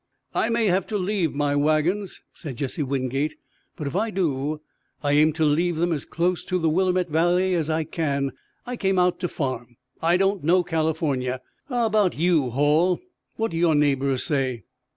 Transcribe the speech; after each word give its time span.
"I 0.33 0.49
may 0.49 0.65
have 0.65 0.87
to 0.87 0.97
leave 0.97 1.35
my 1.35 1.55
wagons," 1.55 2.23
said 2.33 2.55
Jesse 2.55 2.81
Wingate, 2.81 3.35
"but 3.75 3.85
if 3.85 3.95
I 3.95 4.09
do 4.09 4.61
I 5.03 5.11
aim 5.11 5.31
to 5.33 5.45
leave 5.45 5.75
them 5.75 5.91
as 5.93 6.05
close 6.05 6.43
to 6.45 6.57
the 6.57 6.69
Willamette 6.71 7.09
Valley 7.11 7.53
as 7.53 7.69
I 7.69 7.83
can. 7.83 8.31
I 8.65 8.77
came 8.77 8.97
out 8.97 9.19
to 9.19 9.27
farm. 9.27 9.77
I 10.01 10.17
don't 10.17 10.43
know 10.43 10.63
California. 10.63 11.39
How 11.69 11.85
about 11.85 12.17
you, 12.17 12.49
Hall? 12.49 12.99
What 13.35 13.51
do 13.51 13.57
your 13.57 13.75
neighbors 13.75 14.23
say?" 14.23 14.63